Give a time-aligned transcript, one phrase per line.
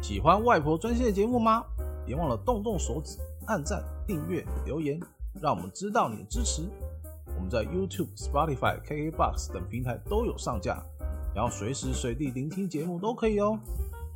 [0.00, 1.64] 喜欢外婆专线的节目吗？
[2.06, 4.98] 别忘了动动手指，按赞、订阅、留言，
[5.40, 6.62] 让我们知道你的支持。
[7.36, 10.82] 我们在 YouTube、Spotify、KKBox 等平台都有上架，
[11.34, 13.58] 然后随时随地聆听节目都可以哦。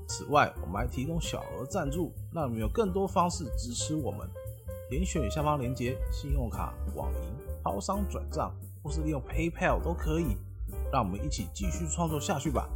[0.08, 4.26] 此外，我们还提供小额赞助，让你们有更多方式支持我们。
[4.88, 10.36] 点选下方链接，信用卡、网银、超商转账，或是利用 PayPal 都可以。
[10.90, 12.68] 让我们一起继续创作下去吧。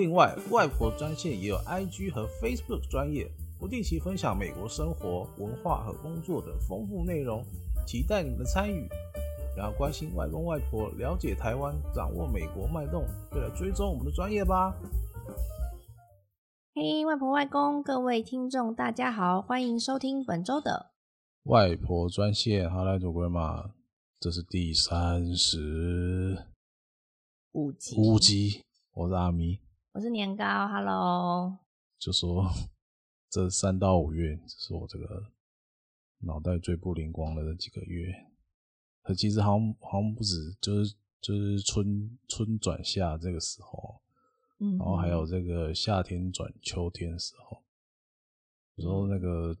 [0.00, 7.44] 另外，外婆专线也有 IG 和 Facebook 专业，不定期分享美国生活、文化和工作的丰富内容，
[7.86, 8.88] 期待你们的参与。
[9.54, 14.74] 然后关心外公外婆，了解台湾，掌握美国脉动，就来追踪我们的专业吧。
[16.74, 20.92] 嘿，hey, 外婆外公，各位听众，大家好，欢迎收听本周的
[21.42, 22.70] 外婆专线。
[22.70, 23.72] 好，来祖国嘛，
[24.18, 26.46] 这是第三十
[27.52, 27.96] 五集。
[27.98, 28.62] 五集，
[28.94, 29.60] 我是阿咪，
[29.92, 30.44] 我是年糕。
[30.68, 31.58] Hello，
[31.98, 32.48] 就说
[33.28, 35.32] 这三到五月，这是我这个
[36.18, 38.12] 脑袋最不灵光的那几个月。
[39.02, 44.00] 可其实好像好像不止，就是就是春春转夏这个时候。
[44.60, 47.60] 嗯然后还有这个夏天转秋天的时候，
[48.76, 49.56] 有时候那个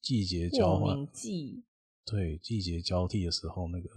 [0.00, 1.64] 季节交换季，
[2.04, 3.88] 对季节交替的时候，那个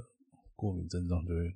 [0.56, 1.56] 过敏症状就会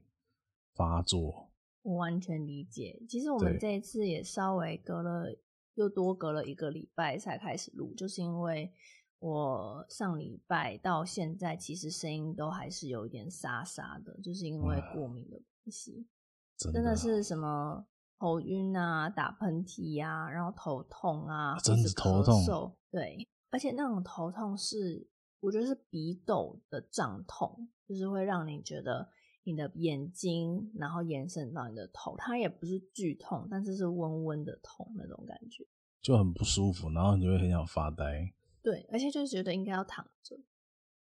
[0.75, 1.46] 发作。
[1.81, 3.01] 我完全理解。
[3.07, 5.35] 其实我们这一次也稍微隔了
[5.75, 8.71] 又多隔了一个礼拜才开始录，就是因为
[9.19, 16.07] 我上礼拜到现在其实声音都还是有一点沙沙的，就是因为过敏的关系。
[16.57, 17.87] 真的，真的是什么？
[18.19, 22.43] 头晕啊，打喷嚏呀、啊，然后头痛啊，真的头痛。
[22.89, 25.07] 对，而且那种头痛是，
[25.39, 29.07] 我觉得是鼻窦的胀痛，就是会让你觉得
[29.47, 35.65] 你的眼睛，然后延伸到你的头，它也不是剧痛，但是是温温的痛那种感觉，
[36.01, 38.33] 就很不舒服，然后你就会很想发呆。
[38.61, 40.37] 对，而且就是觉得应该要躺着，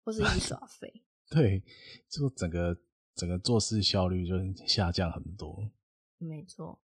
[0.03, 1.03] 或是一耍 废。
[1.27, 1.63] 对，
[2.07, 2.77] 就整个
[3.15, 4.35] 整个做事效率就
[4.67, 5.71] 下降很多。
[6.19, 6.79] 没错。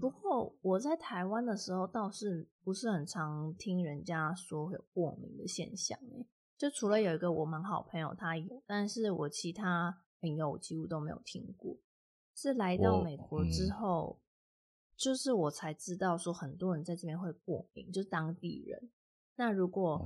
[0.00, 6.26] 不过我在台湾的时候倒是不是很常听人家说会有过敏的现象诶，
[6.58, 11.76] 就除了有一个我蛮好朋友他有，但是我其他朋友我几乎都没有听过。
[12.34, 14.20] 是来到美国之后，嗯、
[14.96, 18.90] 就是我才知道说很多人在这边会过敏，就是当地人。
[19.36, 20.00] 那如果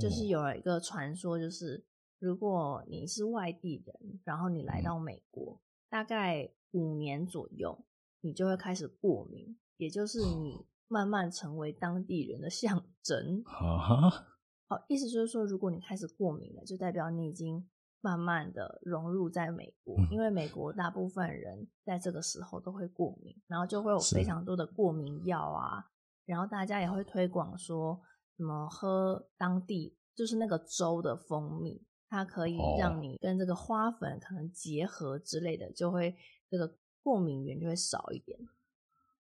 [0.00, 1.84] 就是有了一个传说，就是
[2.18, 7.84] 如果你是外地人，然后你来到美国，大概五年左右。
[8.26, 13.44] 你就会开始过敏，也就是你慢慢成为当地人的象征。
[13.44, 17.68] 好，意思就是说，如果你开始过敏了，就代表你已经
[18.04, 25.86] 慢慢的融入在美国，因为美国大部分人在这个时候都会过敏，然后就会有非常多的过敏药啊，
[26.26, 28.00] 然后大家也会推广说
[28.36, 36.14] 什么喝当地就是那个州的蜂蜜，它可以让你跟这个花粉可能结合之类的，就会
[36.50, 36.78] 这个。
[37.04, 38.38] 过敏源就会少一点。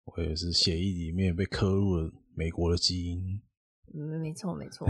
[0.04, 3.42] 我也是血液里面被刻入了美国的基因。
[3.94, 4.86] 没没错没错。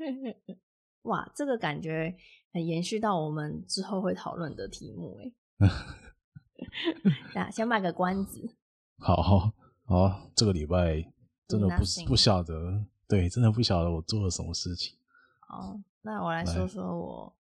[1.04, 2.16] 哇，这个感觉
[2.52, 5.32] 很延续到我们之后会讨论的题目哎。
[7.34, 8.56] 那先卖个关子。
[8.98, 9.52] 好好
[9.84, 11.04] 好，这个礼拜
[11.48, 14.98] 真的不.不晓得，对，真的不晓得我做了什么事情。
[15.40, 17.36] 好，那我来说说我。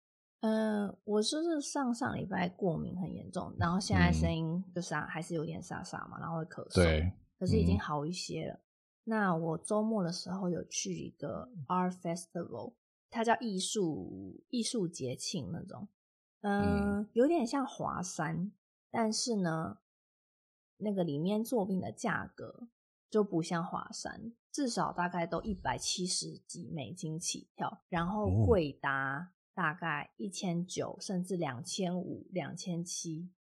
[0.42, 8.54] 嗯、呃，我就是上上礼拜过敏很严重，然后现在声音就是、啊嗯、还是有点沙沙嘛，然后会咳嗽，对，可是已经好一些了。
[8.54, 8.62] 嗯、
[9.06, 12.74] 那我周末的时候有去一个 Art Festival，
[13.16, 15.88] 它叫艺术艺术节庆那种，
[16.42, 18.52] 呃、嗯，有点像华山，
[18.92, 19.78] 但是呢，
[20.78, 22.68] 那个里面作品的价格
[23.10, 29.32] 就不像华山，至少大概都一百七十几美金起跳，然后贵达。
[29.56, 33.32] 大概一千九，甚至两千五、两千七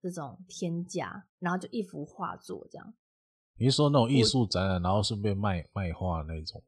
[0.00, 2.94] 这种天价，然后就一幅画作这样。
[3.58, 6.64] 你是说那种艺术展览，然后顺便卖卖画那种？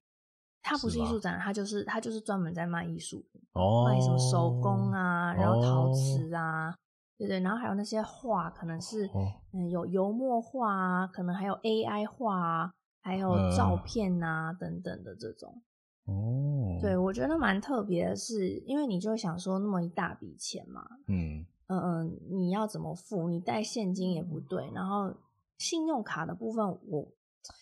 [0.65, 6.75] 它不是艺术展览，它就是它就是专门在卖艺术品，哦、卖什么手工啊，然后陶瓷啊，哦、
[7.19, 12.73] 对对，然后还有那些画，可能是、哦、嗯有油墨画啊，可能还有 AI 画啊，
[13.03, 15.63] 还有照片啊、嗯、等等的这种。
[16.07, 21.45] 哦，对，我觉得蛮特别的是，因为你就想说那么一大笔钱嘛，嗯。
[21.67, 23.27] 嗯嗯，你要怎么付？
[23.31, 25.15] 你带现金也不对，然后
[25.57, 27.09] 信用卡的部分我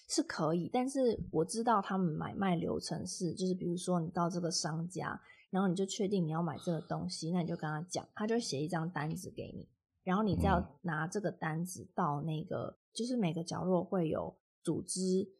[0.08, 5.20] 是可以，但是我知道他们买卖流程是，就是比如说你到这个商家，
[5.50, 9.68] 然后你就确定你要买这个东西，那你就跟他讲，他就写一张单子给你，
[10.04, 15.32] 然后你再要拿这个单子到那个，就是每个角落会有组织。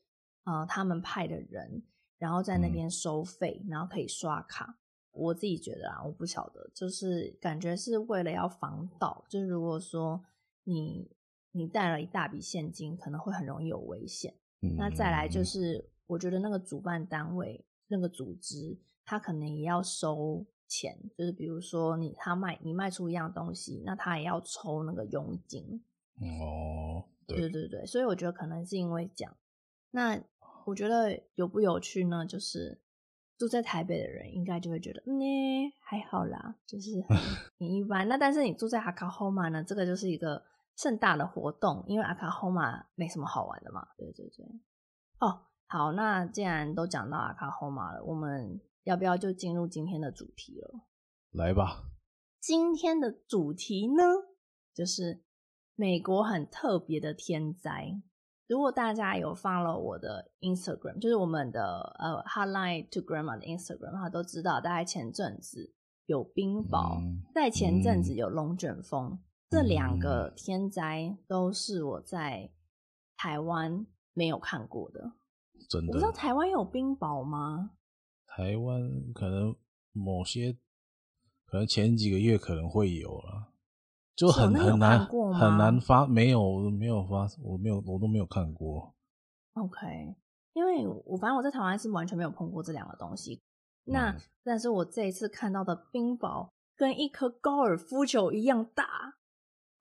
[0.45, 1.85] 呃他们派的人，
[2.19, 4.77] 然后在那边收费，嗯、然后可以刷卡。
[5.13, 10.25] 我自己觉得啊，我不晓得，就是感觉是为了要防盗，就是如果说
[10.65, 11.09] 你
[11.53, 14.35] 你带了一大笔现金，可能会很容易有危险。
[14.63, 25.85] 嗯、那再来就是，我觉得那个主办单位那个组织，他可能也要收钱，就是比如说你他卖你卖出一样东西，那他也要抽那个佣金。
[26.17, 29.37] 哦，对，对对对，所以我觉得可能是因为这样。
[29.93, 30.21] 那
[30.67, 32.27] 我觉得有不有趣呢？
[32.27, 32.81] 就是。
[33.39, 35.19] 住在台北的人应该就会觉得，嗯，
[35.81, 37.19] 还好啦，就是很，
[37.59, 38.07] 一般。
[38.07, 39.65] 那但是你住在阿卡后嘛呢？
[39.65, 40.41] 这个就是一个
[40.77, 43.87] 盛大的活动，因为阿卡霍马没什么好玩的嘛。
[43.97, 44.47] 对对对。
[45.21, 50.81] 哦，好，那既然都讲到阿卡霍马了，我们要不要就进入今天的主题了？
[51.31, 51.85] 来吧。
[52.41, 54.03] 今天的主题呢，
[54.75, 55.23] 就是
[55.77, 58.03] 美国很特别的天灾。
[58.49, 65.73] 如果大家有 follow 我的 Instagram，就是我们的呃 Hotline to Grandma 的 Instagram，他都知道，大概前阵子
[66.07, 69.19] 有冰雹，嗯、在前阵子有龙卷风，嗯、
[69.53, 72.51] 这两个天灾都是我在
[73.19, 75.13] 台湾没有看过的。
[75.69, 75.89] 真的？
[75.89, 77.73] 我不知道台湾有冰雹吗？
[78.27, 79.55] 台湾可能
[79.93, 80.55] 某些，
[81.45, 83.53] 可能前几个月可能会有了。
[84.17, 88.95] 就很很难很难发，没有没有发，我没有我都没有看过。
[89.53, 90.17] OK，
[90.55, 93.43] 因为我反正我在台湾是完全没有碰过这两个东西。
[93.85, 99.17] 那、嗯、但是我这一次看到的冰雹跟一颗高尔夫球一样大，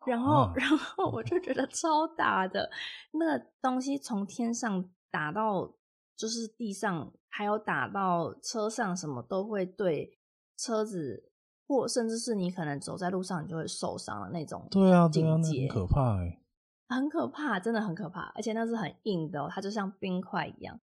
[0.06, 2.70] 然后、啊、然后我就觉得超大的，
[3.12, 5.74] 那个东西从天上打到
[6.16, 10.18] 就是地上，还有打到车上，什么都会对
[10.58, 11.28] 车子。
[11.68, 14.68] 或甚至是你可能走在路上，你就会受伤的那种。
[14.70, 16.38] 对啊，对啊，那很可怕哎，
[16.90, 20.78] 很可怕，真的很可怕，而且那是很硬的，它就像冰块一样。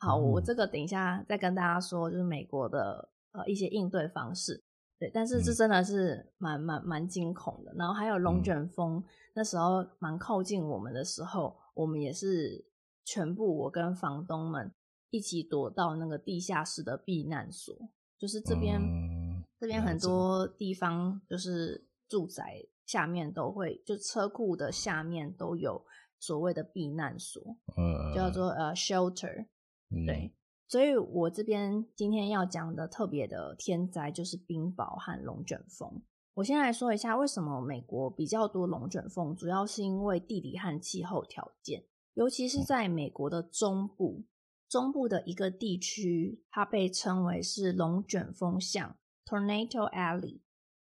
[0.00, 4.62] 好，我这个等一下再跟大家说，就是美国的呃一些应对方式。
[5.04, 7.74] 对，但是这真的是蛮蛮蛮惊恐的。
[7.76, 9.04] 然后还有龙卷风，
[9.34, 12.64] 那时候蛮靠近我们的时候，我们也是
[13.04, 14.72] 全部我跟房东们
[15.10, 18.80] 一起躲到那个地下室的避难所，就是这边。
[18.80, 19.14] 嗯
[19.60, 25.82] 这边很多地方就是住宅下面都会，就车库的下面都有
[26.18, 29.46] 所谓的避难所，嗯，叫做呃 shelter，
[30.04, 30.30] 对，
[30.74, 36.02] 所以我这边今天要讲的特别的天灾就是冰雹和龙卷风。
[36.34, 41.84] 我先来说一下为什么美国比较多龙卷风，主要是因为地理和气候条件，
[42.14, 44.24] 尤其是在美国的中部，
[44.68, 48.96] 中部的一个地区，它被称为是龙卷风巷。
[49.24, 50.40] Tornado Alley，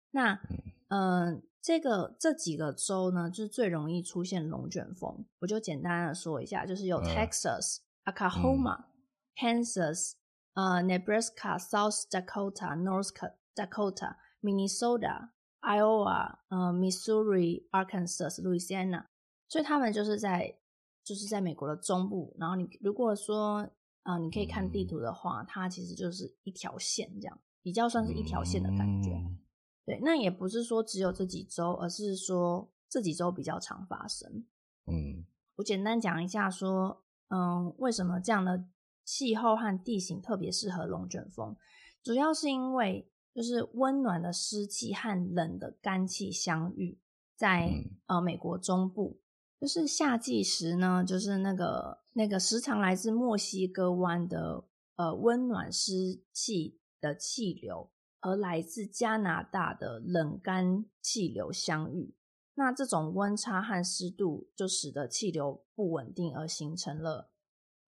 [0.10, 0.42] 那
[0.88, 5.24] 嗯、呃，这个这几个州呢，就是最容易出现龙卷风。
[5.42, 8.86] 我就简单的说一下，就是有 Texas、uh, Oklahoma、嗯、
[9.36, 10.14] Kansas、
[10.54, 13.12] 呃、Nebraska、South Dakota、North
[13.56, 15.30] Dakota、Minnesota、
[15.62, 19.06] Iowa、呃、Missouri、Arkansas、Louisiana。
[19.48, 20.58] 所以他们就是在
[21.04, 22.36] 就是在美国的中部。
[22.40, 23.70] 然后你如果说
[24.04, 27.40] 啊、呃，你可以看地图的话，它其实就是一条线这样。
[27.62, 29.40] 比较算是一条线的感觉，嗯、
[29.86, 34.46] 对，那也不是说只有这几周，而是说这几周比较常发生。
[34.86, 35.24] 嗯，
[35.56, 38.66] 我简单讲一下，说，嗯，为什么这样的
[39.04, 41.56] 气候和地形特别适合龙卷风？
[42.02, 47.00] 主要是因为就是温暖的湿气和冷的干气相遇，
[47.36, 49.20] 在、嗯、呃美国中部，
[49.60, 56.80] 就是夏季时呢，就是那个那个时常来自墨西哥湾的呃温暖湿气。
[57.04, 57.92] 的气流
[58.22, 62.16] 和来自加拿大的冷干气流相遇，
[62.54, 67.33] 那这种温差和湿度就使得气流不稳定，而形成了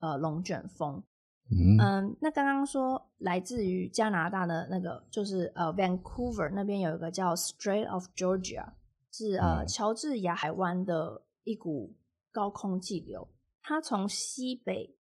[0.06, 1.02] 呃龙卷风。
[1.50, 8.66] 嗯，嗯，那刚刚说来自于加拿大的那个就是呃 Vancouver 那边有一个叫 Strait of Georgia，
[9.12, 11.96] 是呃乔治亚海湾的一股
[12.32, 13.28] 高空气流，
[13.62, 14.96] 它从西北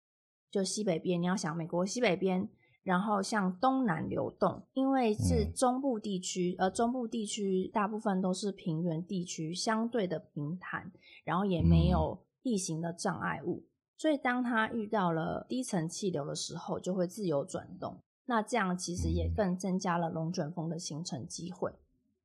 [0.49, 2.49] 就西北边，你要想美国西北边。
[2.83, 10.91] 然后向东南流动，因为是中部地区，呃、中部地区大部分都是平原地区，相对的平坦，
[11.23, 13.63] 然后也没有地形的障碍物，
[13.97, 17.97] 所以当它遇到了低层气流的时候，就会自由转动。
[18.25, 21.73] 那这样其实也更增加了龙卷风的形成机会。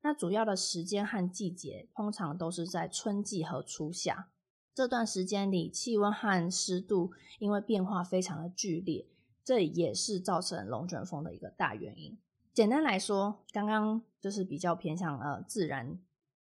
[0.01, 4.29] 那主要的时间和季节通常都是在春季和初夏
[4.75, 7.11] 这段时间里，气温和湿度
[7.41, 9.07] 因为变化非常的剧烈。
[9.45, 12.19] 这也是造成龙卷风的一个大原因。
[12.53, 15.99] 简单来说，刚刚就是比较偏向呃自然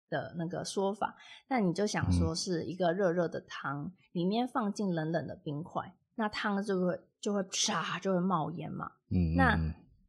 [0.09, 1.17] 的那个说法。
[1.49, 8.93] 那你就想说是一个热热的汤，里面放进冷冷的冰块，那汤就会就会啪就会冒烟嘛。
[9.11, 9.59] 嗯，那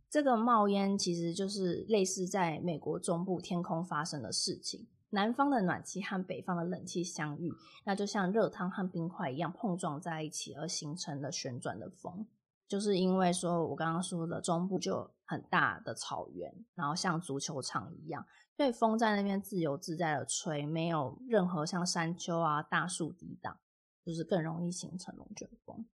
[0.10, 4.88] 这个冒烟其实就是类似在美国中部天空发生的事情。
[5.12, 7.52] 南方的暖气和北方的冷气相遇，
[7.84, 12.28] 那就像热汤和冰块一样碰撞在一起，而形成了旋转的风。
[12.70, 23.60] 就是因为说我刚刚说的中部就很大的草原，然后像足球场一样，所以风在那边自由自在的吹，没有任何像山丘啊、大树抵挡，
[24.06, 25.88] 就是更容易形成龙卷风。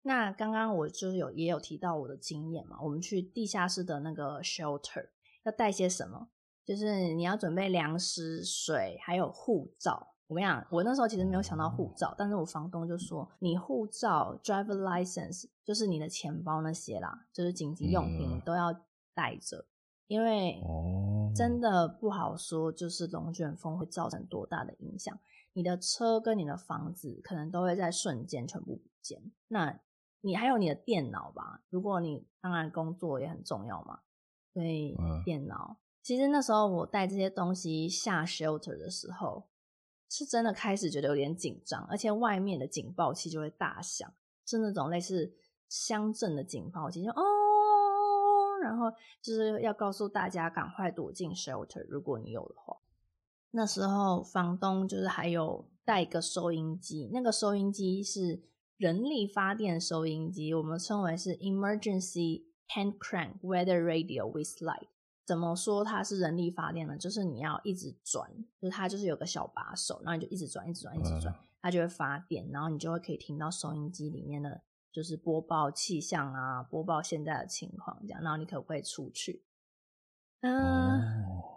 [0.00, 5.10] 那刚刚我就是有也有提到我的经验嘛，我们去地下室的那个 shelter
[5.44, 6.30] 要带些什么？
[6.64, 10.13] 就是你要准备粮食、水，还有护照。
[10.26, 18.72] 我跟你讲，我那时候其实没有想到护照，但是我房东就说，你护照、driver license，就是你的钱包那些啦，就是紧急用品都要
[19.14, 19.66] 带着，
[20.06, 20.62] 因为
[21.36, 25.18] 真的不好说，就是龙卷风会造成多大的影响。
[25.52, 29.30] 你的车跟你的房子可能都会在瞬间全部不见。
[29.48, 29.78] 那
[30.22, 31.60] 你还有你的电脑吧？
[31.68, 34.00] 如果你当然工作也很重要嘛，
[34.52, 35.76] 所以电脑。
[36.02, 39.46] 其实那时候我带这些东西下 shelter 的时候，
[40.16, 44.08] 是真的开始觉得有点紧张，而且外面的警报器就会大响，
[44.46, 45.34] 是那种类似
[45.68, 47.22] 乡镇的警报器，就哦，
[48.62, 48.88] 然后
[49.20, 52.76] 就是要告诉大家赶快躲进 shelter，如果你有的话。
[53.50, 58.40] 那时候房东就是还有带一个收音机，那个收音机是
[58.76, 64.86] 人力发电收音机，我们称为是 emergency hand crank weather radio with light。
[65.26, 66.98] 怎么说它是人力发电呢？
[66.98, 74.60] 就是你要一直转，就是它就是有个小把手，然后你就一直转，一直转，一直转，它就会发电，然后你就会可以听到收音机里面的，
[74.92, 79.42] 就是播报气象啊，播报现在的情况这样，然后你可不可以出去？
[80.40, 81.00] 嗯，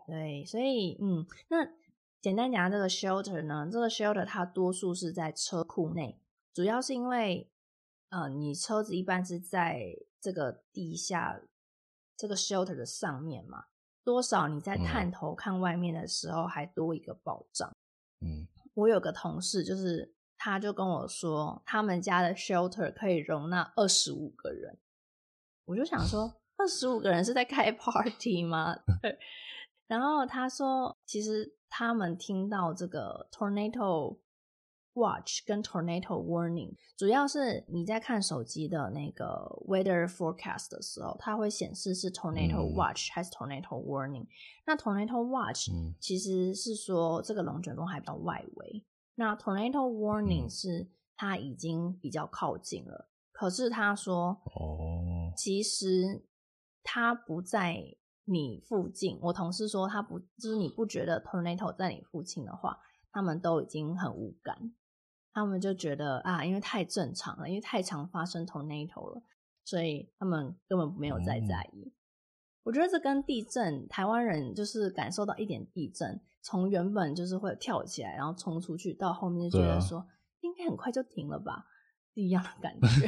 [0.07, 1.57] 对，所以嗯，那
[2.21, 6.21] 简单讲这个 shelter 呢，这个 shelter 它多数是在车库内，
[6.53, 7.51] 主要是因为
[8.07, 11.41] 呃，你车子一般是在这个地下。
[12.17, 13.65] 这个 shelter 的上面嘛，
[14.03, 17.71] 多少你在探头看外面的时候，还多一个保障。
[18.21, 24.79] 嗯，我有个同事，就是他就跟我说，他们家的 shelter 可以容纳二十五个人。
[25.65, 28.75] 我就想说， 二十五个人是在开 party 吗？
[29.01, 29.17] 对。
[29.87, 34.17] 然后他说，其实他们听到这个 tornado。
[34.97, 44.23] Watch 跟 Tornado Warning，主要是你在看手机的那个 Weather Forecast 的时候，它会显示是 Tornado Watch 还是 Tornado Warning。
[44.23, 44.27] 嗯、
[44.65, 48.83] 那 Tornado Watch 其实是说这个龙卷风还比较外围，
[49.15, 53.09] 那 Tornado Warning 是它已经比较靠近了。
[53.31, 56.25] 可是他说，哦，其实
[56.81, 57.83] 它不在
[58.25, 59.19] 你附近。
[59.21, 62.79] 我同事说，他不就是你不觉得 Tornado 在你附近的话，
[63.11, 64.73] 他们都已经很无感。
[65.37, 69.21] 他们就觉得啊，因为太正常了，因为太常发生 tornado 了，
[69.63, 71.83] 所以他们根本没有再在意。
[71.83, 71.91] 嗯、
[72.63, 80.07] 我觉得这跟地震，台湾人就是感受到一点地震，从原本就是会跳起来，然后冲出去，到后面就觉得说、啊、
[80.39, 81.67] 应该很快就停了吧，
[82.15, 83.07] 是一样的感觉。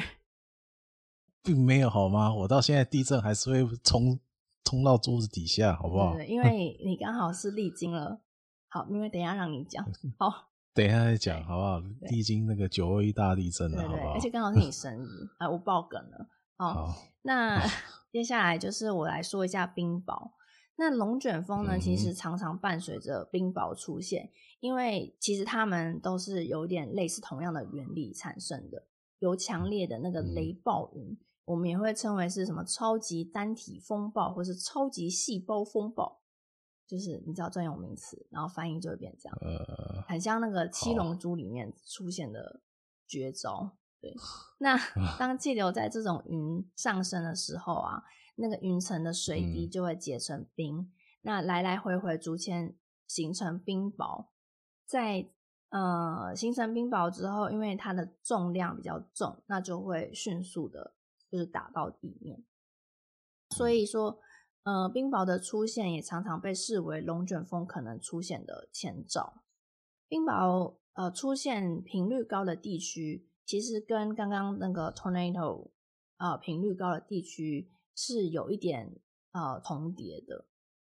[1.42, 2.32] 并没有好吗？
[2.32, 4.20] 我到现在地震还是会冲
[4.64, 6.14] 冲到桌子底下，好不好？
[6.14, 8.22] 对，因为你刚好是历经了。
[8.68, 9.84] 好，因为等一下让你讲。
[10.20, 10.49] 好。
[10.80, 11.82] 等一下再讲好不好？
[12.10, 14.14] 历经那个九二一大地震了，对对对，好不好？
[14.14, 16.28] 而且刚好是你生日啊， 我爆梗了。
[16.58, 17.62] 哦、好，那
[18.14, 20.32] 接下来就是我来说一下冰雹。
[20.78, 24.32] 那龙卷风呢，其实常常伴随着冰雹出现，嗯、
[24.62, 28.88] 因为其实它们都是有点类似同样的原理产生的。
[29.20, 36.22] 由强烈的那个雷暴云，嗯、我们也会称为是什么超级单体风暴，或是超级细胞风暴。
[36.90, 42.62] 就是你知道专有名词，然后翻译就会变这样，呃，很像那个七龙珠里面出现的
[43.08, 43.78] 绝招。
[44.02, 44.12] 对，
[44.58, 44.76] 那
[45.20, 48.02] 当气流在这种云上升的时候啊，
[48.38, 50.92] 那个云层的水滴就会结成冰，嗯、
[51.22, 52.76] 那来来回回逐渐
[53.08, 54.30] 形成冰雹。
[54.88, 55.30] 在
[55.70, 60.96] 呃形成冰雹之后，因为它的重量比较重，那就会迅速的，
[61.30, 62.44] 就是打到地面。
[63.52, 64.20] 所以说。
[64.64, 69.42] 呃，冰雹的出现也常常被视为龙卷风可能出现的前兆。
[70.08, 75.70] 冰雹呃出现频率高的地区，其实跟刚刚那个 tornado
[76.18, 79.00] 呃频率高的地区是有一点
[79.32, 80.46] 呃重叠的。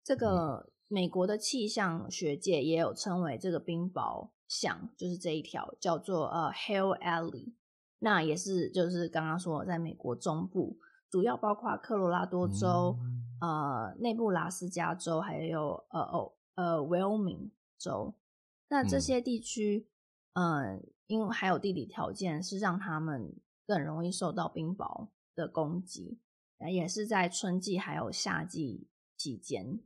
[0.04, 7.54] 这个美国的气象学界也有称为这个冰雹巷，就是这一条叫做呃 Hail Alley，
[8.00, 10.78] 那也是就是刚刚说在美国中部。
[11.14, 12.98] 主要包括科罗拉多州、
[13.40, 18.12] 嗯、呃内布拉斯加州，还有呃哦呃维欧明州。
[18.66, 19.86] 那这些地区，
[20.32, 23.32] 嗯、呃，因为还有地理条件，是让他们
[23.64, 26.18] 更容易受到冰雹的攻击，
[26.68, 29.78] 也是在春季还有夏季期间。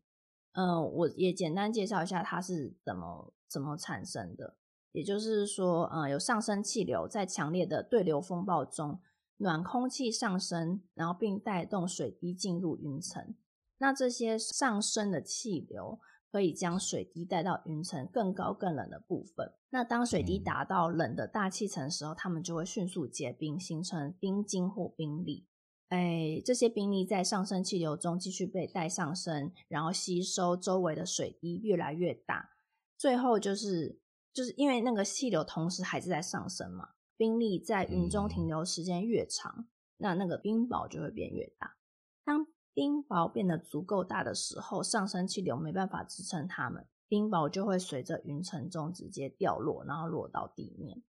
[0.55, 4.57] 嗯、呃，我也简单介绍一下它是怎么怎么产生的。
[4.93, 8.99] 也就是说，呃，有上升气流在强烈的对流风暴中，
[9.39, 13.35] 暖空气上升，然后并带动水滴进入云层。
[13.79, 15.99] 那这些上升的气流
[16.31, 19.55] 可以将水滴带到云层更高更冷的部分。
[19.71, 25.47] 那当水滴达到冷的大气层的时候，它们就会迅速结冰，形成冰晶或冰粒。
[25.89, 32.51] 哎，这些冰粒在上升气流中继续被带上升，然后吸收周围的水滴越来越大，
[32.99, 33.99] 最后就是
[34.35, 39.67] 就是因为那个气流同时还是在上升嘛，冰粒在云中停留时间越长，
[39.99, 41.77] 那那个冰雹就会变越大。
[42.25, 51.03] 当冰雹变得足够大的时候，上升气流没办法支撑它们，冰雹就会随着云层中直接掉落，然后落到地面。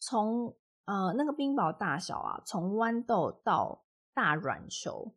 [0.00, 0.56] 从
[0.86, 5.14] 呃那个冰雹大小啊，从豌豆到大软球，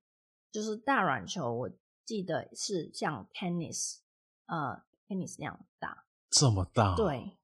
[0.51, 1.71] 就是大软球，我
[2.05, 3.97] 记得是像 tennis，
[4.45, 6.95] 呃，tennis 那样大，这么大？
[6.95, 7.37] 对，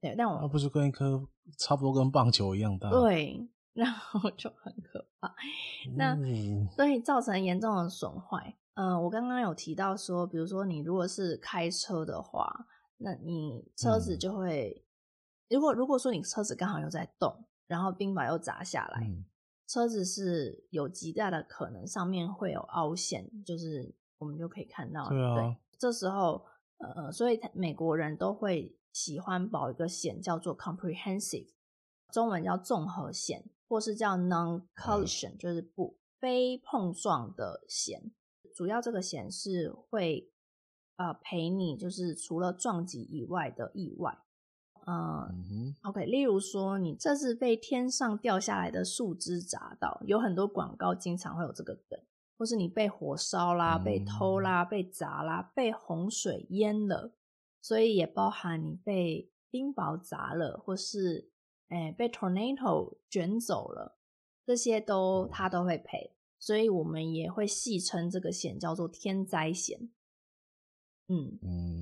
[0.00, 1.28] 对，但我那不是跟一颗
[1.58, 2.90] 差不多跟棒球一样大？
[2.90, 5.34] 对，然后就很可怕。
[5.96, 8.56] 那、嗯、所以造成严重的损坏。
[8.74, 12.66] 嗯、呃，我刚刚有提到说，比如说你如果是开车的话，
[12.98, 14.84] 那你车子就会，
[15.48, 19.06] 嗯、如果如果说你车子刚好又在动，然后冰雹又砸下来。
[19.06, 19.24] 嗯
[19.72, 25.08] 车子是有极大的可能上面会有凹陷，就是我们就可以看到。
[25.08, 26.44] 对啊，对，这时候
[26.78, 31.48] 呃，所以美国人都会喜欢保一个险叫做 comprehensive，
[32.10, 38.10] 中文叫综合险，或是叫 non-collision，就是不非碰撞的险。
[38.54, 40.30] 主要这个险是会
[40.96, 44.18] 呃赔你，就是除了撞击以外的意外。
[44.86, 52.00] 嗯，嗯，OK，例如说你这是被天上掉下来的树枝砸到，有很多广告经常会有这个梗，
[52.36, 57.12] 或是你被火烧啦、被偷啦、被砸啦、被洪水淹了，
[57.60, 61.30] 所以也包含你被冰雹砸了，或是
[61.68, 63.98] 诶被 tornado 卷走了，
[64.44, 69.90] 这些都他都会赔，所以我们也会戏称这个险叫做天灾险。
[71.08, 71.80] 嗯嗯。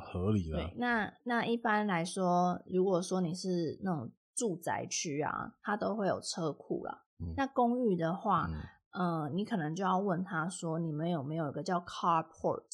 [0.00, 0.56] 合理的。
[0.56, 7.04] 对，那那一般来说，如果说你是那种住宅区啊，它都会有车库啦。
[7.18, 8.48] 嗯、那公寓的话，
[8.92, 12.64] 嗯、呃，你可能就要问他说，你们有没有一个叫 carport，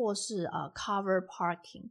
[0.00, 1.90] 或是呃 cover parking，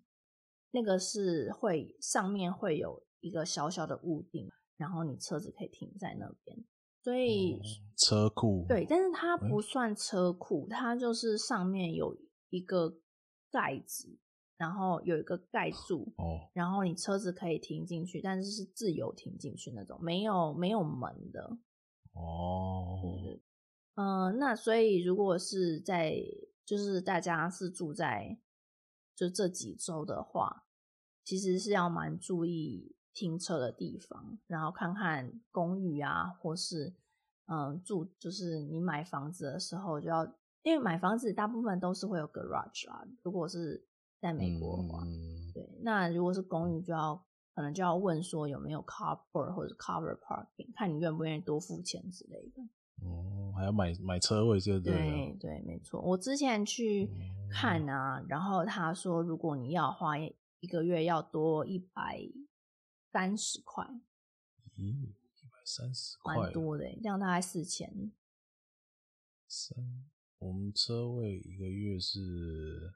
[0.71, 6.65] 那个是会上面会有一个小小的屋顶，然后你车子可以停在那边。
[7.03, 7.61] 所以、嗯、
[7.95, 12.17] 车库对，但是它不算车库，欸、它就是上面有
[12.49, 12.97] 一个
[13.51, 14.17] 盖子。
[14.57, 21.57] 然后有一个盖住，哦，然后你车子可以停进去，但是是自由停进去那种，没有没有门的，
[22.11, 22.99] 哦，
[23.95, 26.13] 嗯、呃，那所以如果是在
[26.69, 28.37] 就是大家是住在
[29.15, 30.65] 就这几周的话，
[31.23, 36.93] 其实是要蛮注意停车的地方，然后看看公寓啊，或是
[37.47, 40.25] 嗯、呃、住就是你买房子的时候就要，
[40.61, 43.85] 因为买房子大部分都是会有 garage 啊，如果是。
[44.21, 52.61] 在美国的话，嗯、对，那如果是公寓，就要可能就要问说有没有 carport 或者 cover parking，看你愿不愿意多付钱之类的。
[53.09, 54.93] 哦，还要买买车位，就对。
[54.93, 56.01] 对对，没错。
[56.01, 57.09] 我之前去
[57.49, 62.21] 看啊，嗯、然后他说，如果你要花一个月要多一百
[63.11, 63.85] 三十块。
[64.77, 68.11] 咦，一百三十块，蛮多的，这样大概四千。
[69.47, 69.77] 三，
[70.37, 72.93] 我们车位一个月是。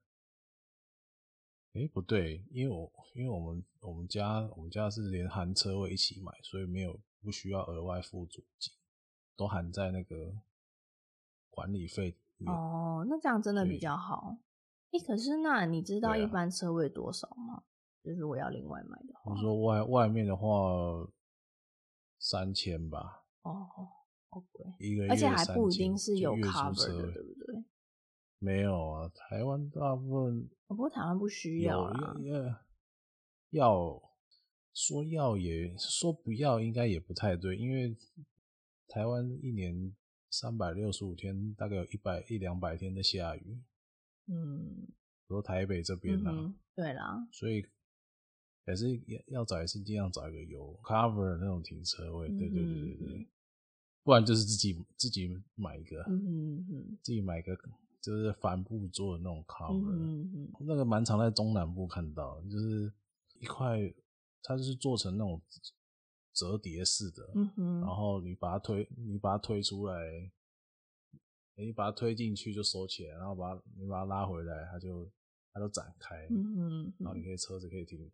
[1.76, 8.72] 哎、欸，不对，因为我因为我们我们家我们家是连含车位一起买，所以没有不需要额外付租金，
[9.36, 10.34] 都含在那个
[11.50, 12.54] 管理费里面。
[12.54, 14.38] 哦，那这样真的比较好。
[14.92, 17.56] 哎、欸，可是那你知道一般车位多少吗？
[17.56, 17.64] 啊、
[18.04, 20.48] 就是我要另外买的话，我说外外面的话
[22.20, 23.24] 三千吧。
[23.42, 23.68] 哦，
[24.30, 27.64] 好贵，一个月，而且还不一定是有 cover 的，对不对？
[28.40, 30.50] 没有啊，台湾大部分。
[30.68, 32.16] 不过台湾不需要啊。
[33.52, 34.02] 要
[34.74, 37.96] 说要也说不要，应该也不太对，因为
[38.88, 39.96] 台湾一年
[40.30, 43.62] 三百六十五天，大概有一百一两百天的下雨。
[44.28, 44.88] 嗯。
[45.28, 47.28] 说台北这边呢、啊嗯，对啦。
[47.32, 47.66] 所以
[48.66, 52.28] 也是要找，也是尽量找一个有 cover 那种停车位。
[52.30, 53.18] 对对对对对。
[53.20, 53.28] 嗯、
[54.04, 56.02] 不然就是自己自己买一个。
[56.04, 56.98] 嗯嗯嗯。
[57.02, 57.58] 自己买一个。
[58.04, 62.92] 就是帆布做的那种 cover，嗯嗯，那个蛮常在中南部看到，就是
[63.40, 63.80] 一块，
[64.42, 65.42] 它就是做成那种
[66.34, 69.96] 折叠式的，嗯哼，然后你把它推，你把它推出来，
[71.56, 75.10] 你把它推进去就收起来，然后把它你把它拉回来，它就
[75.54, 78.12] 它就展开，嗯哼，然后你可以车子可以停，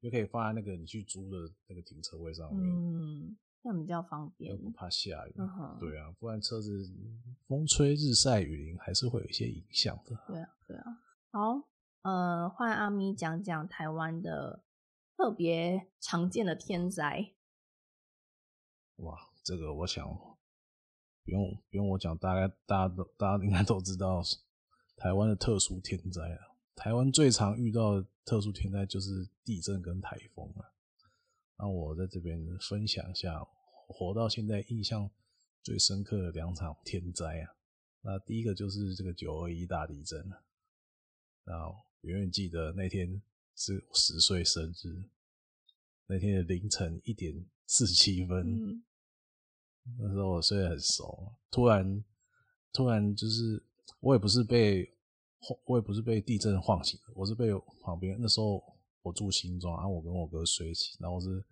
[0.00, 5.34] 就可以放在那个你去租的那个停车位上面，嗯，这样比较方便，又不怕下雨，
[5.78, 6.90] 对啊，不然车子
[7.46, 10.84] 风吹日晒雨淋还是会有一些影响的，对啊，对啊，
[11.32, 11.68] 好，
[12.02, 14.64] 呃，换阿咪讲讲台湾的
[15.16, 17.34] 特别常见的天灾。
[18.98, 20.08] 哇，这个我想
[21.24, 24.22] 不用不用我讲，大概大家都大家应该都知道，
[24.96, 26.48] 台湾的特殊天灾啊。
[26.74, 30.64] 台湾最常遇到的特殊天灾就是地震跟台风啊。
[31.58, 33.44] 那我在这边分享一下，
[33.86, 35.10] 活到现在印象
[35.62, 37.54] 最深刻的两场天灾啊。
[38.00, 40.42] 那第一个就是这个九二一大地震啊。
[41.44, 41.54] 那
[42.02, 43.20] 永远记得那天
[43.56, 45.02] 是十岁生日，
[46.06, 48.82] 那天的凌晨一点四十七分。
[49.96, 52.04] 那时候我睡得很熟，突然，
[52.72, 53.62] 突然就是
[54.00, 54.92] 我也不是被，
[55.64, 57.48] 我也不是被地震晃醒的，我是被
[57.80, 58.62] 旁边那时候
[59.02, 61.42] 我住新庄，然后我跟我哥睡一起，然后是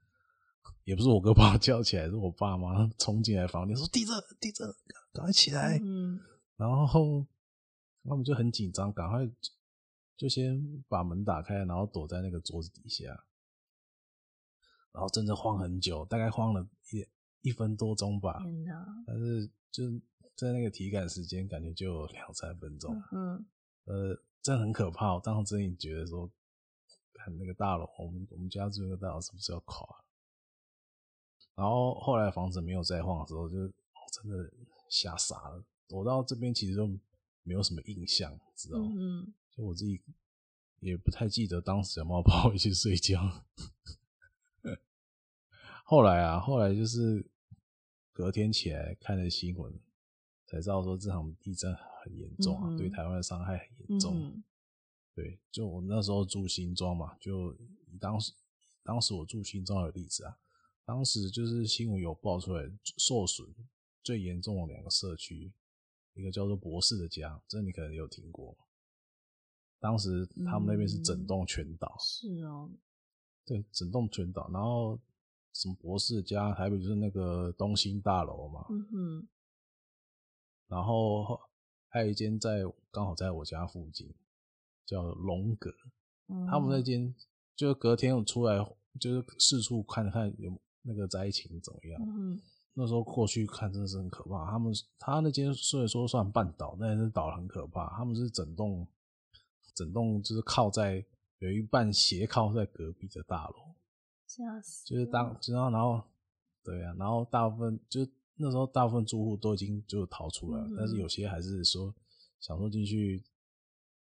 [0.85, 4.69] 也不是我哥把我 叫起来，是我爸妈冲进来房间说地震地震，
[5.13, 6.21] 赶快起来，嗯，
[6.57, 7.27] 然后
[8.05, 9.29] 他们就很紧张，赶快
[10.17, 13.05] 就先把门打开，然后躲在那个桌子底下，
[14.93, 17.07] 然后真的晃很久，大概晃了一。
[17.47, 18.43] 一分多钟吧，
[19.07, 19.85] 但是就
[20.35, 23.01] 在那个体感时间，感觉就有两三分钟。
[23.13, 23.47] 嗯，
[23.85, 25.15] 呃，真的很可怕。
[25.15, 26.29] 我当时真的觉得说，
[27.15, 29.87] 看那个大楼，我们我们家住那个大楼是不是要垮？
[31.55, 33.59] 然后后来房子没有再晃的时候，就
[34.11, 34.53] 真的
[34.89, 35.65] 吓傻了。
[35.91, 36.89] 我到这边其实都
[37.45, 38.93] 没有什么印象，知道吗？
[38.99, 40.03] 嗯，就我自己
[40.81, 43.45] 也不太记得当时有没有跑回去睡觉。
[45.89, 47.25] 后来啊，后来就是。
[48.17, 49.79] 隔天起来看了新闻，
[50.47, 54.19] 才知道说这场地震很严重啊，嗯、对台湾的伤害很严重。
[54.19, 54.43] 嗯、
[55.15, 58.33] 对，就我那时候住新庄嘛，就以当时
[58.83, 60.39] 当时我住新庄的例子啊，
[60.87, 63.47] 当时就是新闻有报出来受损
[64.03, 65.53] 最严重的两个社区，
[66.15, 68.57] 一个叫做博士的家，这你可能有听过。
[69.79, 72.71] 当时他们那边是整栋全倒，嗯、是哦，
[73.45, 74.99] 对，整栋全倒，然后。
[75.61, 76.53] 什么博士家？
[76.53, 78.67] 台北就是那个东兴大楼嘛。
[78.69, 79.29] 嗯哼。
[80.69, 81.41] 然后
[81.89, 84.15] 还有一间在刚好在我家附近，
[84.85, 85.73] 叫龙阁。
[86.29, 86.47] 嗯。
[86.47, 87.15] 他们那间
[87.55, 88.59] 就隔天我出来，
[89.01, 92.03] 就是四处看看有那个灾情怎么样。
[92.03, 92.39] 嗯。
[92.75, 94.51] 那时候过去看真的是很可怕。
[94.51, 97.89] 他们他那间虽然说算半岛，但是岛很可怕。
[97.97, 98.87] 他们是整栋
[99.75, 101.03] 整栋就是靠在
[101.39, 103.55] 有一半斜靠在隔壁的大楼。
[104.85, 106.03] 就是当，然后然后，
[106.63, 111.95] 对啊，然后大部分就那时候大部分住户都已经就逃出来了，嗯、但是有些还是说
[112.39, 113.25] 想说进去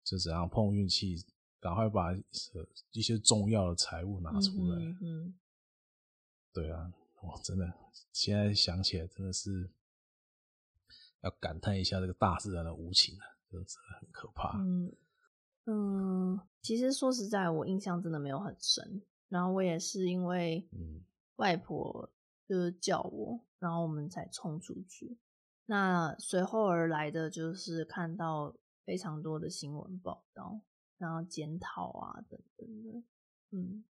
[0.03, 1.15] 就怎样碰运气，
[1.59, 2.13] 赶快把
[2.91, 4.77] 一些重要的财物拿出来。
[4.77, 5.33] 嗯，嗯，
[6.53, 7.73] 对啊，我真的
[8.13, 9.69] 现在想起来真的是
[11.21, 14.57] 要感叹一下这个大自然的无情啊，真的是很可怕。
[14.59, 14.91] 嗯
[15.65, 19.01] 嗯，其实说实在，我印象真的没有很深。
[19.29, 20.67] 然后我也是因为
[21.35, 22.11] 外婆
[22.47, 25.19] 就是叫我，然后我们才冲出去。
[25.67, 30.59] 那随后而来的就是看到非常多的新闻报道，
[30.97, 33.03] 然后检讨啊等等的，
[33.51, 33.83] 嗯。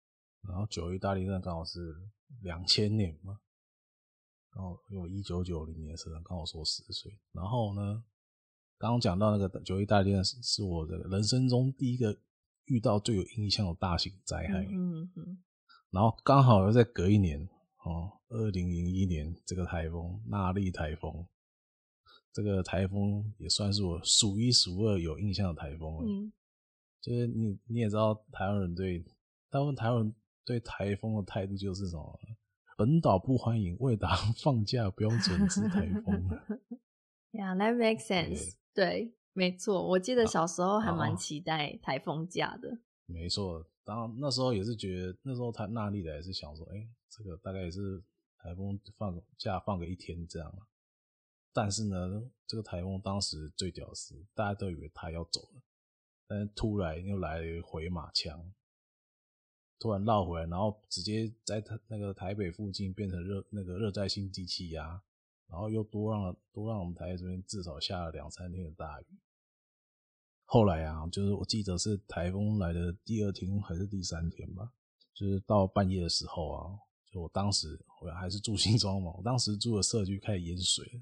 [0.42, 1.96] 然后九一大地震刚好是
[2.42, 3.40] 两千年嘛，
[4.56, 7.20] 然后因为我一九九零年生，刚好说十岁。
[7.32, 8.04] 然后呢，
[8.80, 12.18] 刚刚讲到那个九一大地震是是我的人生中第一个。
[12.68, 15.38] 遇到最有印象的大型灾害，嗯嗯，
[15.90, 17.48] 然后刚好又再隔一年，
[17.84, 21.26] 哦，二零零一年这个台风纳利台风，
[22.32, 26.06] 这个台风也算是我数一数二有印象的台风了。
[26.06, 26.32] 嗯，
[27.02, 29.04] 就是你你也知道，台湾人对
[29.50, 32.20] 大部分台湾人对台风的态度就是什么？
[32.78, 36.22] 本岛不欢迎，未达放假不用准之台风。
[37.32, 38.54] Yeah, that makes sense.
[38.74, 39.14] 对。
[39.38, 42.76] 没错，我记得小时候还蛮期待台风假的。
[43.06, 48.04] 没错，当然那时候也是觉得，那时候他纳莉的也是想说，哎、欸，这个大概也是
[48.40, 50.52] 台风放假放个一天这样。
[51.54, 55.62] 但是呢，这个台风当时最屌丝，大家都以为他要走了，
[56.28, 58.52] 但是突然又来了一个回马枪，
[59.78, 65.00] 突然绕回来，然后直接在他那个台北附近变成热那个热带性低气压，
[65.48, 69.06] 然后又多让了多让我们台北这边至少下了两三天的大雨。
[70.50, 74.72] 后来啊，就是我记得是台风来的第二天还是第三天吧，
[75.14, 76.80] 就是到半夜的时候啊，
[77.12, 81.02] 就我当时我还是住新庄嘛，我当时住的社区开始淹水了，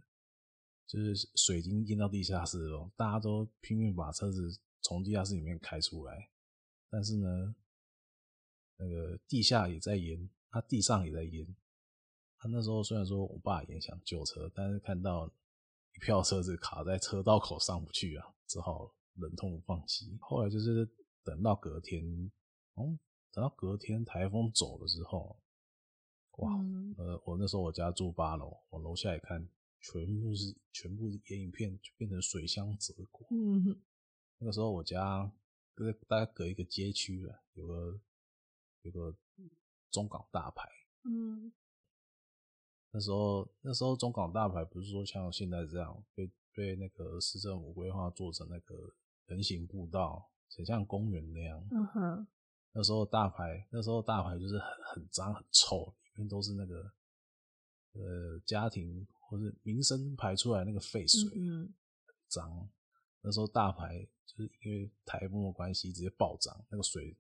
[0.88, 6.28] 就是水已经淹到地下室了，大家都拼命把车子从地下室里面开出来，
[6.90, 7.56] 但是呢，
[8.78, 11.56] 那个地下也在淹，它地上也在淹。
[12.40, 15.28] 他那时候虽然说我爸也想救车，但是看到
[15.96, 20.18] 一票车子卡在车道口上不去啊，只好忍痛放弃。
[20.22, 20.90] 后来就是
[21.24, 22.04] 等到隔天，
[22.76, 23.00] 嗯，
[23.32, 25.38] 等到隔天台风走了之后，
[26.38, 29.48] 哇，嗯、呃，我那时候我家住八楼，我楼下一看，
[29.82, 33.28] 全部是全部眼影片，就变成水箱泽国。
[33.32, 33.82] 嗯，
[34.38, 35.32] 那个时候我家
[35.76, 38.00] 就是大概隔一个街区啊，有个
[38.82, 39.16] 有个
[39.92, 40.70] 中港大排。
[41.04, 41.52] 嗯。
[42.92, 48.96] 那时候，那时候中港大排不是说像现在这样被被那个市政府规划做成那个
[49.28, 51.68] 人行步道，很像公园那样。
[51.72, 52.28] 嗯哼。
[52.74, 56.92] 那时候大排，那时候大排就是很很脏很臭，里面都是那个
[57.94, 61.74] 呃家庭或是民生排出来那个废水，嗯，
[62.28, 62.70] 脏。
[63.22, 67.16] 那时候大排就是因为台风的关系直接暴涨，那个水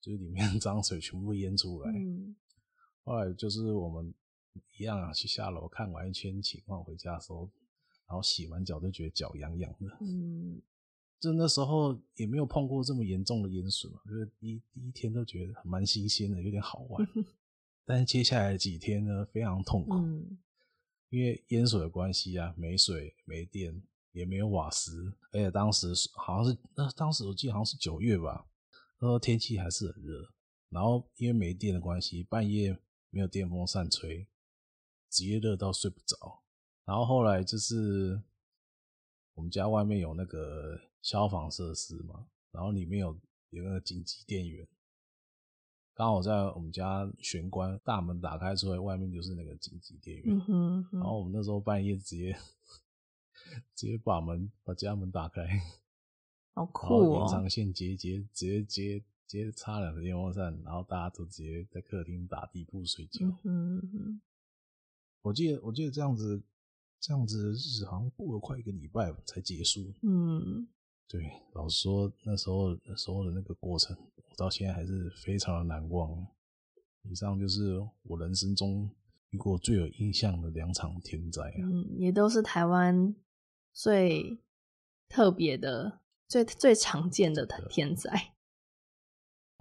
[0.00, 1.90] 就是里面脏水全部淹出来。
[1.90, 2.36] 嗯。
[3.04, 4.14] 后来就是我们。
[4.76, 7.48] 一样啊，去下楼看完一圈情况，回家的时候，
[8.08, 9.96] 然后洗完脚就觉得脚痒痒的。
[10.00, 10.60] 嗯，
[11.20, 17.08] 就那时候也没有碰过这么严重的淹水嘛，就是第一第一天都觉得蛮新鲜的，有点好玩。
[17.84, 20.38] 但是接下来几天呢，非常痛苦，嗯、
[21.10, 28.46] 因为淹水的关系啊，没水、没电，也没有瓦斯，而且当时好像是那当时我记得好像是九月吧，
[29.00, 30.28] 那时候天气还是很热，
[30.68, 32.78] 然后因为没电的关系，半夜
[33.10, 34.26] 没有电风扇吹。
[35.10, 36.42] 直接热到睡不着，
[36.84, 38.20] 然后后来就是
[39.32, 43.16] 我们家外面有那个消防设施嘛，然后里面有
[43.50, 44.66] 有那个紧急电源，
[45.94, 50.36] 刚好在我们家玄关大门打开出来，外面就是那个紧急电源。
[50.36, 50.98] 嗯哼哼。
[50.98, 52.36] 然后我们那时候半夜直接
[53.74, 55.46] 直接把门把家门打开，
[56.54, 57.20] 好酷哦！
[57.20, 63.26] 延长线接接直接接接插两个电风扇，然后大家都直接在客厅打地铺睡觉。
[63.44, 64.20] 嗯哼。
[65.22, 66.42] 我记得，我记得这样子，
[67.00, 69.92] 这样子的日子好像过了快一个礼拜才结束。
[70.02, 70.66] 嗯，
[71.08, 76.26] 对，老实说，那时候那时候的那个过程，我到现在还是非常的难忘。
[77.02, 78.90] 以上就是我人生中
[79.30, 81.62] 遇过最有印象的两场天灾啊。
[81.62, 83.14] 嗯，也都是台湾
[83.72, 84.38] 最
[85.08, 88.34] 特别的、最最常见的天灾。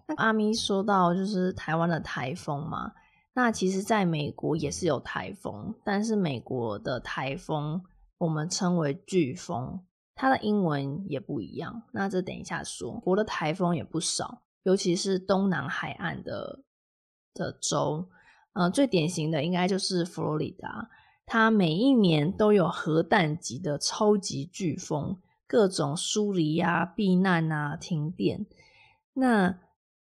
[0.08, 2.94] 那阿咪说到，就是台湾的台风嘛。
[3.34, 7.84] 那其实，在美国也是有台风，但是美国的台风
[8.18, 9.86] 我们称为飓风，
[10.18, 11.84] 它的英文也不一样。
[11.94, 13.00] 那这等一下说。
[13.00, 16.64] 国的台风也不少，尤其是东南海岸的
[17.34, 18.10] 的州，
[18.52, 20.90] 呃，最典型的应该就是佛罗里达，
[21.26, 28.46] 它每一年都有核弹级的超级飓风，各种疏离啊、避难啊、停电。
[29.14, 29.60] 那，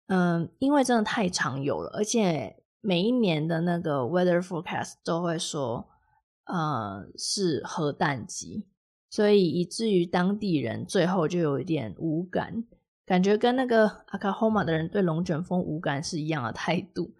[0.08, 2.56] 嗯、因为真的太常有了，而且。
[2.80, 5.88] 每一年的那个 weather forecast 都会说，
[6.44, 8.68] 呃，是核弹级，
[9.10, 12.64] 所以以至于当地人最后就有一点无感，
[13.06, 17.12] 感觉跟那个 Oklahoma 的人对龙卷风无感是一样的态度。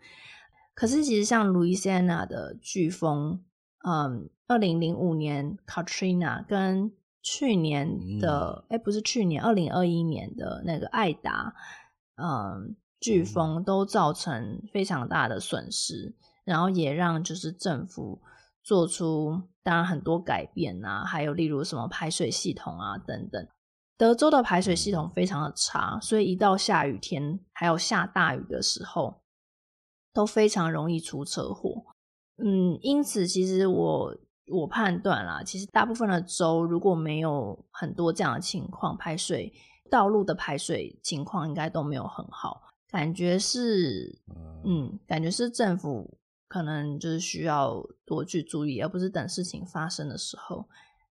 [0.74, 3.42] 可是其实像 Louisiana 的飓风，
[3.84, 11.54] 嗯，二零零五年 Katrina 跟去年的，哎、嗯，不是去年，二零二一年的那个艾达，
[12.16, 12.76] 嗯。
[13.00, 18.20] 飓风都造成非常大的损失，然后也让就是政府
[18.68, 23.48] 做出当然很多改变啊，还有例如什么排水系统啊等等。
[23.96, 29.22] 德州的排水系统非常的差，所以一到下雨天还有下大雨的时候，
[30.12, 31.82] 都非常容易出车祸。
[32.36, 34.14] 嗯，因此其实我
[34.52, 39.50] 我判断啦，其实大部分的州如果没有很多这样的情况，排水
[39.90, 42.64] 道路的排水情况应该都没有很好。
[42.90, 44.20] 感觉是，
[44.62, 46.17] 嗯，感觉是政府
[46.48, 50.68] 可能就是需要多去注意，而不是等事情发生的时候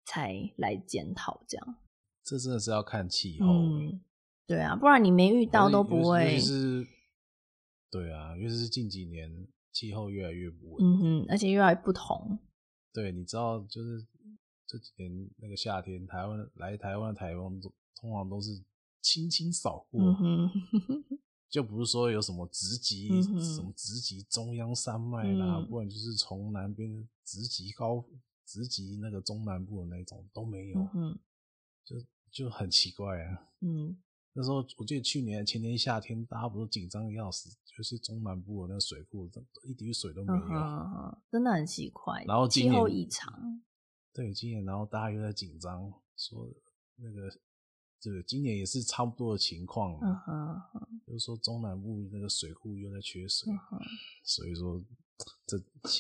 [0.06, 1.76] 才来检讨这样。
[2.22, 4.00] 这真的是要看气候，嗯，
[4.46, 6.38] 对啊，不然你没遇到都不会。
[6.38, 6.86] 是，
[7.90, 12.38] 对啊，尤其是近几年气候越来越不稳，嗯哼，而且越来越不同。
[12.92, 14.06] 对，你知道，就是
[14.66, 17.60] 这几年那个夏天，台湾来台湾的台风
[18.00, 18.50] 通常都是
[19.02, 20.00] 轻轻扫过。
[20.00, 20.48] 嗯
[20.88, 21.04] 哼
[21.54, 28.04] 就不是说有什么直击，嗯、什么直击中央山脉啦，嗯、不然就是从南边直击高，
[28.44, 31.16] 直击那个中南部的那种都没有，嗯、
[31.84, 31.94] 就
[32.32, 33.46] 就很奇怪啊。
[33.60, 33.96] 嗯，
[34.32, 39.30] 那时候我记得去年前年夏天，大家不是紧张的要死，就是中南部的那个水库，
[39.62, 42.24] 一滴水都没有，真的很奇怪。
[42.24, 43.62] 然后气候异常，
[44.12, 46.52] 对，今年然后大家又在紧张，说
[46.96, 47.30] 那个
[48.00, 53.78] 这个今年也是差不多的情况，嗯哼哼，就是说中南部那个水库又在缺水，嗯，
[54.24, 54.82] 所以说
[55.46, 55.56] 这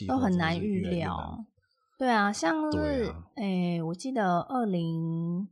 [0.08, 1.46] 都很难预料。
[1.96, 5.48] 对啊，像是诶、啊欸，我记得二零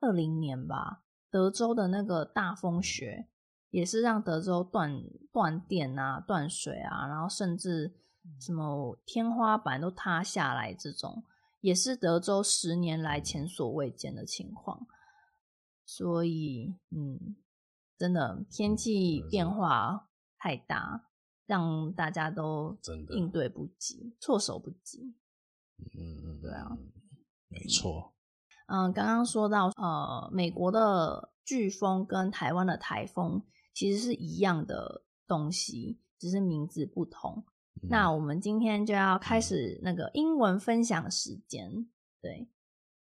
[0.00, 1.02] 二零年吧。
[1.30, 3.28] 德州的那个大风雪
[3.70, 5.02] 也是让德州断
[5.32, 7.94] 断电啊、断水啊，然后甚至
[8.38, 11.24] 什么天花板都塌下来，这种
[11.62, 14.86] 也是德州十年来前所未见的情况。
[15.86, 17.36] 所以，嗯，
[17.98, 21.08] 真的天气变化太大，
[21.46, 22.76] 让大家都
[23.10, 25.14] 应对不及、措手不及。
[25.78, 26.76] 嗯，对啊，
[27.48, 28.14] 没错。
[28.66, 37.44] 嗯，刚刚说到，呃，美国的飓风跟台湾的台风其实是一样的东西，只是名字不同。
[37.82, 41.88] 嗯、那我们今天就要开始那个英文分享时间。
[42.20, 42.48] 对，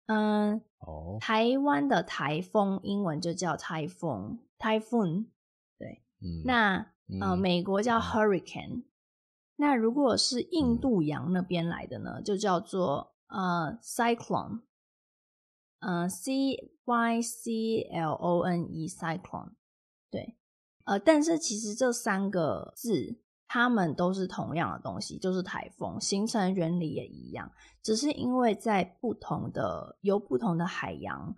[0.06, 3.56] 嗯，哦，台湾的台风英文就叫
[4.62, 5.26] typhoon，typhoon。
[5.78, 8.84] 对，嗯、那呃，美国叫 hurricane、嗯。
[9.56, 14.60] 那如果是印度洋那边来的呢，就叫做呃 cyclone。
[15.84, 19.54] 嗯、uh,，C Y C L O N E，cyclone，
[20.12, 20.36] 对，
[20.84, 27.50] 呃，但是其实这三个字，它们都是同样的东西，就是台风，形成原理也一样，
[27.82, 31.34] 只是因为在不同的由不同的海洋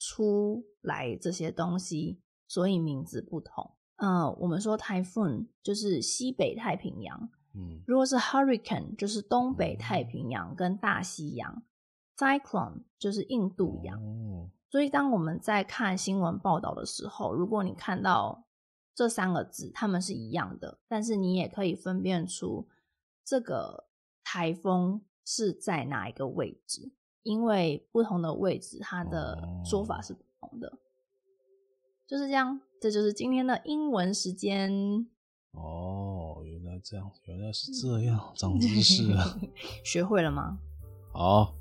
[0.00, 3.72] 出来这些东西，所以名字不同。
[3.96, 11.62] 嗯、uh,，我们说 typhoon 就是西北太平洋，嗯，如果是 hurricane 就是东北太平洋跟大西洋。
[12.18, 18.46] Cyclone 就是印度洋，哦，所以当我们在看新闻报道的时候，如果你看到
[18.94, 22.68] 这三个字，它们是一样的，但是你也可以分辨出
[23.22, 23.88] 这个
[24.24, 26.90] 台风是在哪一个位置，
[27.22, 30.78] 因为不同的位置，它的说法是不同的。
[32.06, 34.70] 哦，就是这样，这就是今天的英文时间。
[35.52, 39.38] 哦，原来这样，原来是这样，长知识了，
[39.84, 40.58] 学会了吗？
[41.12, 41.54] 好。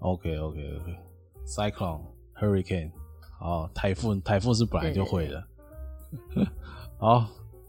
[0.00, 2.02] OK OK OK，Cyclone
[2.34, 2.92] Hurricane，
[3.38, 5.42] 好，台风台风是本来就会的。
[6.10, 6.48] 对对对
[6.98, 7.26] 好，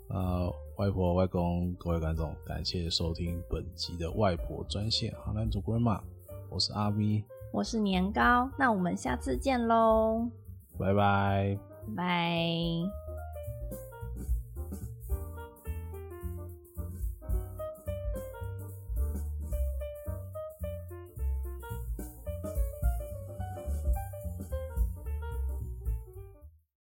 [0.10, 6.01] 呃，外婆外公各位观众，感谢收听本集的外婆专线，好，男主 Grandma，
[6.49, 10.30] 我是阿 V，，我是年糕，那我们下次见喽，
[10.77, 11.58] 拜拜，
[11.95, 13.07] 拜。